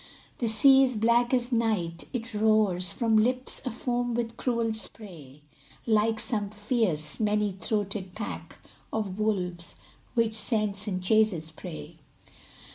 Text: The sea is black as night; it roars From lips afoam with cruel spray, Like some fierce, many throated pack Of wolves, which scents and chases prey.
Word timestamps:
The 0.39 0.47
sea 0.49 0.83
is 0.83 0.95
black 0.95 1.31
as 1.31 1.51
night; 1.51 2.05
it 2.11 2.33
roars 2.33 2.91
From 2.91 3.17
lips 3.17 3.61
afoam 3.65 4.15
with 4.15 4.35
cruel 4.35 4.73
spray, 4.73 5.43
Like 5.85 6.19
some 6.19 6.49
fierce, 6.49 7.19
many 7.19 7.51
throated 7.51 8.15
pack 8.15 8.55
Of 8.91 9.19
wolves, 9.19 9.75
which 10.15 10.33
scents 10.33 10.87
and 10.87 11.03
chases 11.03 11.51
prey. 11.51 11.99